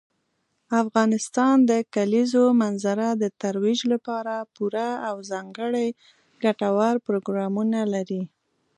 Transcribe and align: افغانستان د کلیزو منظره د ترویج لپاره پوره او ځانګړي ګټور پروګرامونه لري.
افغانستان 0.81 1.55
د 1.69 1.71
کلیزو 1.95 2.45
منظره 2.61 3.07
د 3.21 3.23
ترویج 3.41 3.79
لپاره 3.93 4.33
پوره 4.55 4.89
او 5.09 5.15
ځانګړي 5.31 5.87
ګټور 6.43 6.93
پروګرامونه 7.07 7.79
لري. 7.93 8.23